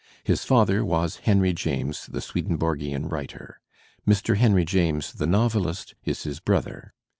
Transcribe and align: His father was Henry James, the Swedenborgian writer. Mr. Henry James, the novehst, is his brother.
His 0.23 0.43
father 0.43 0.83
was 0.83 1.17
Henry 1.17 1.53
James, 1.53 2.07
the 2.07 2.21
Swedenborgian 2.21 3.07
writer. 3.07 3.61
Mr. 4.07 4.35
Henry 4.35 4.65
James, 4.65 5.13
the 5.13 5.27
novehst, 5.27 5.93
is 6.03 6.23
his 6.23 6.39
brother. 6.39 6.95